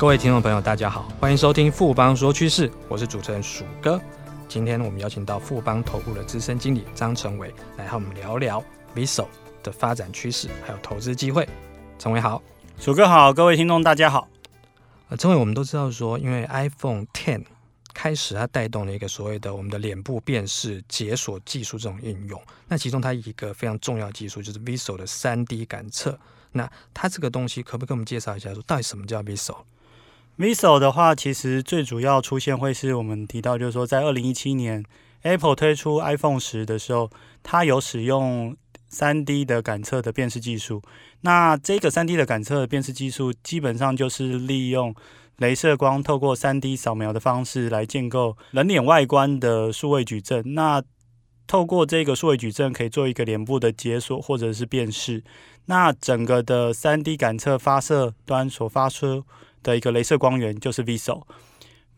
[0.00, 4.00] 各位听众朋友，大家好，欢迎收听富邦说趋势，我是主持人鼠哥。
[4.48, 9.26] 今天我们邀请到富邦投顾的资深经理张成伟来和我们聊聊 VISO
[9.62, 11.46] 的发展趋势，还有投资机会。
[11.98, 12.40] 成伟好，
[12.78, 14.26] 鼠哥好，各位听众大家好。
[15.10, 17.44] 呃，成伟，我们都知道说，因为 iPhone Ten
[17.92, 26.18] 开始它带动了一个所谓的我们的脸部辨识解锁技术这种应用，那其中它一个非常重要的技术就是 VISO 的三 D 感测。
[26.52, 29.22] 那它这个东西可不可以跟我们介绍一下，说到底什么叫
[30.40, 34.82] VISO 的话，其实最主要出现会是我们提到，就是说在二零一七年
[35.20, 37.10] Apple 推出 iPhone 十的时候，
[37.42, 38.56] 它有使用
[38.88, 40.80] 三 D 的感测的辨识技术。
[41.20, 44.94] 那这个三 D 的感测辨识技术，基本上就是利用
[45.36, 50.54] 镭射光透过三 D 扫描的方式来建构人脸外观的数位矩阵。
[50.54, 50.82] 那
[51.46, 55.22] 透过这个数位矩阵，可以做一个脸部的解锁或者是辨识。
[55.66, 59.22] 那整个的三 D 感测发射端所发出
[59.62, 61.22] 的一个镭射光源就是 VISO。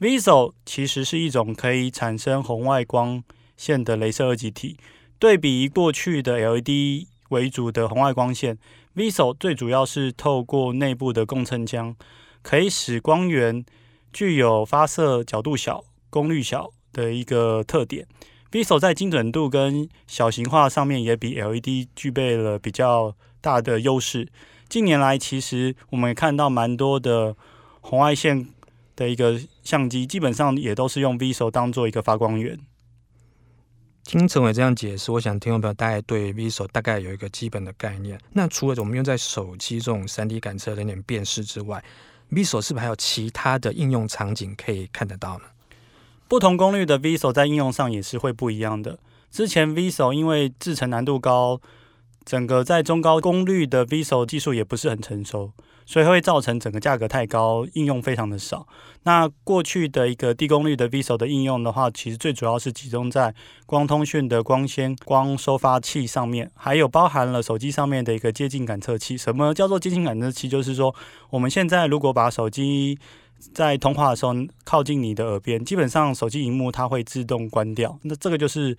[0.00, 3.22] VISO 其实是一种可以产生红外光
[3.56, 4.76] 线的镭射二极体。
[5.20, 8.58] 对比过去的 LED 为主的红外光线
[8.96, 11.94] ，VISO 最主要是透过内部的共振腔，
[12.42, 13.64] 可以使光源
[14.12, 18.08] 具有发射角度小、功率小的一个特点。
[18.50, 24.28] VISO 在精准度跟小型化上面也比 LED 具备了比较大的优势。
[24.68, 27.36] 近年来，其实我们也看到蛮多的。
[27.82, 28.48] 红外线
[28.96, 32.58] 的一个相机，基本上也都是用 VISO 当做一个发光源。
[34.04, 38.18] 听陈伟这样解释，我想听众朋友大概对 VISO 大概有一个基本的概念。
[38.32, 41.84] 那除了我们用在手机这种三 D 感测人脸辨识之外
[42.30, 45.44] ，VISO 是不是还有其他的应用场景可以看得到呢？
[46.26, 48.98] 不同功率的 VISO 在应用上也是会不一样的。
[49.30, 51.60] 之前 VISO 因为制成难度高，
[52.24, 55.52] 整个在中高功率的 VISO 技术也不是很成熟。
[55.84, 58.66] 所以会造成整个价格太高，应用非常的少。
[59.02, 63.34] 那过去的一个低功率的 VISO 的应用的话，其实最主要是集中在
[63.66, 69.16] 光通讯的光纤光收发器上面，还有包含了手机上面的一个接近感测器。
[69.16, 70.48] 什么叫做接近感测器？
[70.48, 70.94] 就是说
[71.30, 72.96] 我们现在如果把手机
[73.52, 74.32] 在通话的时候
[74.64, 77.98] 靠近你的耳边，基本上手机荧幕它会自动关掉。
[78.02, 78.78] 那这个就是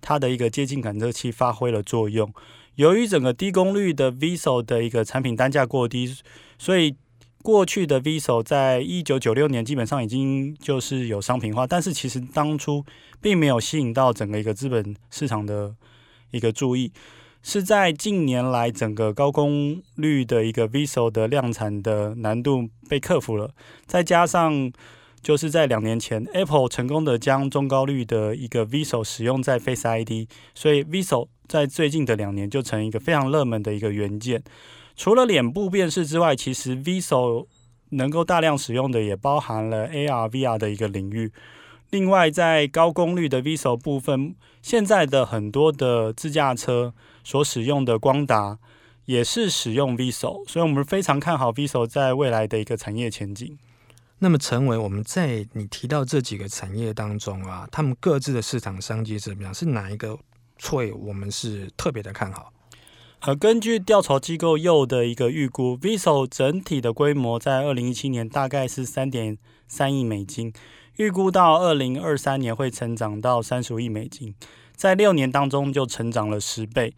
[0.00, 2.32] 它的一个接近感测器发挥了作用。
[2.76, 6.12] 由于整个低功率的 VISO 的一个产品单价过低，
[6.58, 6.96] 所以
[7.42, 12.84] 过去的 VISO 在一九九六年基本上已经就是有商品化，但是其实当初
[13.20, 15.74] 并没有吸引到整个一个资本市场的
[16.30, 16.92] 一个注意，
[17.42, 23.50] 是在近年来整个高功率的一个 VISO 的量产的难度被克服了，
[23.86, 24.72] 再加上。
[25.22, 34.42] 就是在两年前，Apple 成功的将中高率的一个 VISO 使用在 Face ID，所以 VISO 在最近的两年就成一个非常热门的一个元件。
[34.96, 37.46] 除了脸部辨识之外，其实 VISO
[37.90, 41.32] 能够大量使用的也包含了 AR、VR 的一个领域。
[41.90, 48.58] 另外，在高功率的 VISO 部分，现在的很多的自驾车所使用的光达
[49.04, 53.58] 也是使用 VISO，所以我们非常看好 VISO 在未来的一个产业前景。
[54.20, 59.52] 那么，成伟我们在你提到这几个产业当中啊，他们各自的市场商机怎么样？
[59.52, 60.18] 是哪一个
[60.64, 62.52] 会我们是特别的看好？
[63.20, 70.52] 呃，根据调查机构又的一个预估，VISO 整体的规模在二零一七年大概是三点三亿美金，
[70.96, 74.34] 预估到二零二三年会成长到三十五亿美金，
[74.76, 76.94] 在六年当中就成长了十倍。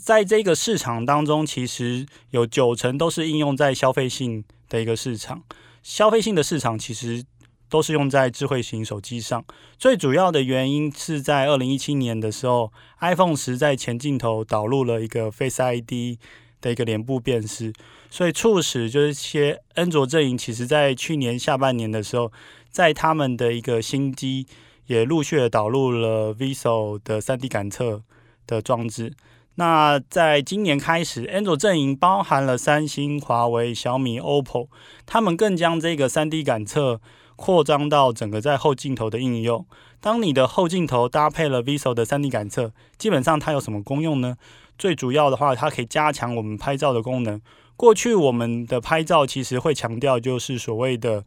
[0.00, 5.42] 在这个市场当中，其实有九成都是应用在消费性的一个市场。
[5.82, 7.24] 消费性的市场其实
[7.68, 9.44] 都是用在智慧型手机上，
[9.76, 16.18] 最主要的原因是在二零一七年的时候，iPhone 十在前镜头导入了一个 Face ID
[16.60, 17.72] 的一个脸部辨识，
[18.08, 22.32] 所以促使就是些安卓阵营其实在去年下半年的时候，
[22.70, 24.46] 在他们的一个新机
[24.86, 28.02] 也陆续导入了 VISO 的 3D 感测
[28.46, 29.12] 的装置。
[29.58, 34.68] 那在今年开始，安卓阵营包含了三星、华为、小米、OPPO，
[35.06, 37.00] 他们更将这个 3D 感测
[37.36, 39.64] 扩张到整个在后镜头的应用。
[40.00, 44.36] 当你的后镜头搭配了 VISO 的 3D 感测，基本上它有什么功用呢？
[44.78, 47.40] 最主要的话，它可以加强我们拍照的功能。
[47.76, 51.24] 过去我们的拍照其实会强调就是所谓的，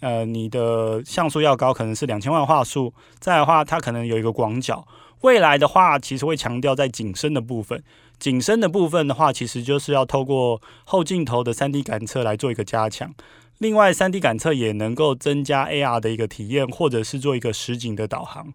[0.00, 2.92] 呃，你的像素要高，可能是两千万画素。
[3.18, 4.86] 再的话，它可能有一个广角。
[5.22, 7.82] 未来的话，其实会强调在景深的部分。
[8.18, 13.12] 景深的部分的话，其实就是要透过后镜头的 3D 感测来做一个加强。
[13.60, 18.54] 另外，3D 感测也能够增加 AR 的一个体验，或者是做一个实景的导航。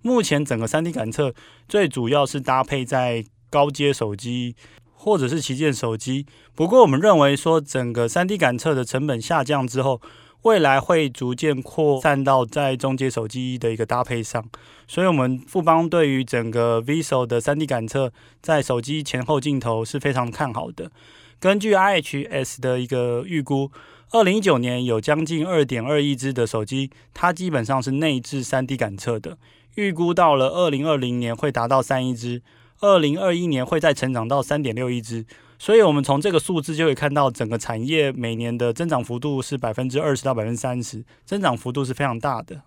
[0.00, 1.34] 目前整个 3D 感测
[1.68, 4.56] 最主要是搭配在高阶手机
[4.94, 6.24] 或者是旗舰手机。
[6.54, 10.00] 不过，我们认为说，整个 3D 感测的成本下降之后，
[10.42, 14.42] 未来会逐渐扩散到在中阶手机的一个搭配上。
[14.86, 18.10] 所以，我们富邦对于整个 VISO 的 3D 感测
[18.40, 20.90] 在手机前后镜头是非常看好的。
[21.38, 23.70] 根据 IHS 的一个预估，
[24.10, 29.36] 二零一九年有将近二点二亿只的手机，它基本上是内置 3D 感测的。
[29.74, 32.42] 预估到了二零二零年会达到三亿只。
[32.80, 35.26] 二零二一年会再成长到三点六亿只，
[35.58, 42.62] 所以我们从这个数字就可以看到整个产业每年的增长幅度是百分之二十到百分之三十，增长幅度是非常大的。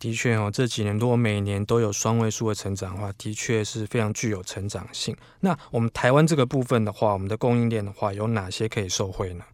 [0.00, 5.16] 的确哦，这几年如果每年都有双位数的成长的话，的确是非常具有成长性。
[5.40, 9.44] 那我们台湾这个部分的话，我们的供应链的话，有哪些可以受惠呢？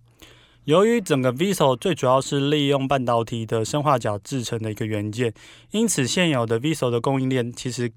[0.69, 5.33] 由于整个 VISO 最主要是利用半导体的砷化镓制成的一个元件，
[5.71, 7.91] 因此现有的 VISO 的供应链其实。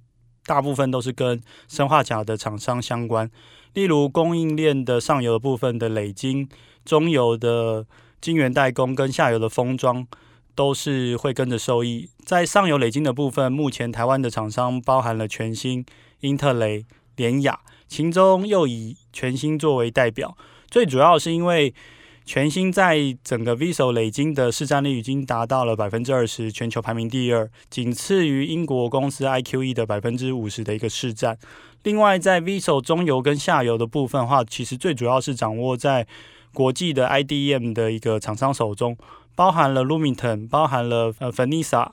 [0.43, 3.29] 大部分都是跟砷化镓的厂商相关，
[3.73, 6.49] 例如供应链的上游部分的磊晶，
[6.83, 7.85] 中游的
[8.19, 10.07] 晶圆代工跟下游的封装
[10.55, 12.09] 都是会跟着受益。
[12.25, 15.85] 在上游磊晶的部分，目前台湾的厂商包含了全新、
[16.21, 16.85] 英特雷、
[17.17, 20.35] 联雅，其中又以全新作为代表，
[20.71, 21.73] 最主要是因为。
[22.23, 31.37] 全新在整个 VISO 磊晶的市占率已经达到了百分之二十，全球排名第二，仅次于英国公司 IQE 的百分之五十的一个市占。
[31.83, 36.07] 另外，在 VISO 中游跟下游的部分话，其实最主要是掌握在
[36.53, 38.95] 国际的 IDM 的一个厂商手中，
[39.35, 41.89] 包含了 Lumiton 包含了呃 Finisa、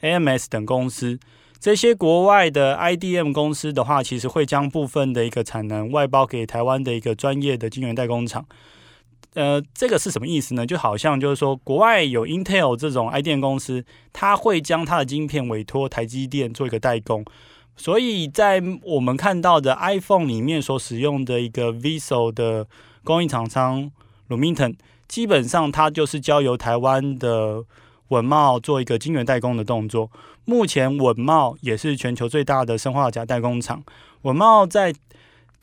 [0.00, 1.18] AMS 等公司。
[1.58, 8.46] 这些国外的 IDM 公司的话，其实会将部分的一个产能外包给台湾的一个专业的晶圆代工厂。
[9.34, 10.66] 呃，这个是什么意思呢？
[10.66, 13.82] 就好像就是说，国外有 Intel 这种 IDM 公司，
[14.12, 17.24] 它会将它的晶片委托台积电做一个代工。
[17.74, 22.66] 所以在我们看到的 iPhone 里面所使用的一个 VISO 的
[23.02, 23.90] 供应厂商
[24.28, 24.74] Lumentum，
[25.08, 27.64] 基本上它就是交由台湾的
[28.08, 30.10] 稳懋做一个晶圆代工的动作。
[30.44, 33.82] 目前稳懋也是全球最大的砷化镓代工厂，
[34.22, 34.92] 稳懋在。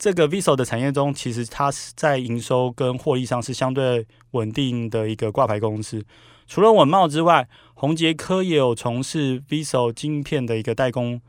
[0.00, 6.02] 这个 VISO 的产业中，其实它是在营收跟获利上是相对稳定的一个挂牌公司。
[6.46, 11.20] 除了稳懋之外，宏捷科也有从事 VISO 晶片的一个代工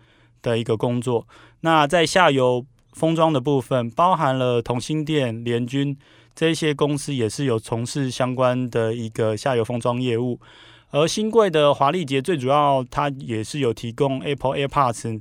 [0.42, 1.28] 的一个工作。
[1.60, 5.98] 那在下游封装的部分，包含了同心电、联军
[6.34, 10.40] 这些公司，也是有从事相关的一个下游封装业务。
[10.92, 15.20] 而新贵的华力捷，最主要它也是有提供 Apple AirPods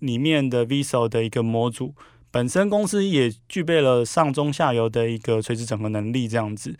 [0.00, 1.94] 里面的 VISO 的一个模组。
[2.32, 6.74] 本身公司也具备了上中下游的一个垂直整合能力，这样子。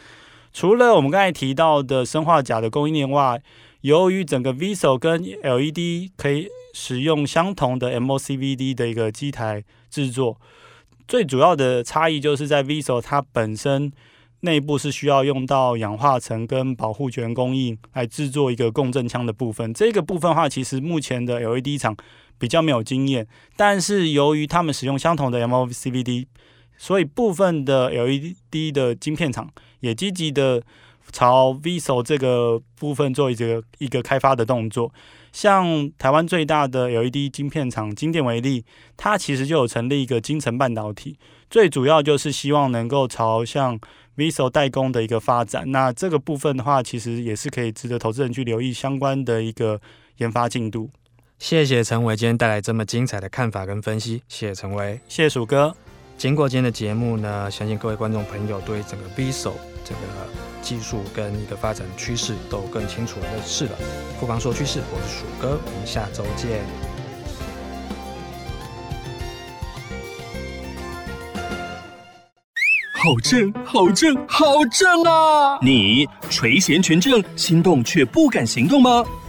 [0.52, 3.40] 除了我们刚才提到的生化钾的供应链外，
[3.82, 10.40] 由于整个 VISO 跟 LED 可以使用相同的 MOCVD 的一个机台制作，
[11.06, 13.92] 最主要的差异就是在 VISO 它本身
[14.40, 19.74] 内部是需要用到氧化层跟保护卷供应来制作一个共振腔的部分。
[19.74, 21.94] 这个部分的话，其实目前的 LED 厂。
[22.42, 23.24] 比较没有经验，
[23.54, 26.26] 但是由于他们使用相同的 MOCVD，
[26.76, 29.48] 所以部分的 LED 的晶片厂
[29.78, 30.60] 也积极的
[31.12, 34.92] 朝 VISO 这个部分做一个一个开发的动作。
[35.30, 38.64] 像台湾最大的 LED 晶片厂金电为例，
[38.96, 41.16] 它其实就有成立一个金城半导体，
[41.48, 43.78] 最主要就是希望能够朝向
[44.16, 45.70] VISO 代工的一个发展。
[45.70, 49.80] 那这个部分的话，其实也是可以值得投资人去留意相关的一个
[50.16, 50.90] 研发进度。
[51.42, 55.74] 谢谢陈伟今天带来这么精彩的看法跟分析，谢谢陈伟，谢谢鼠哥。
[56.16, 59.50] 经过今天的节目呢，相信各位观众朋友对整个 VISO
[59.84, 60.00] 这个
[60.62, 63.72] 技术跟一个发展趋势都更清楚认识了。
[64.20, 66.60] 不妨说趋势，我是鼠哥，我们下周见。
[73.02, 75.58] 好正，好正，好正啊！
[75.60, 79.04] 你垂涎权正，心动却不敢行动吗？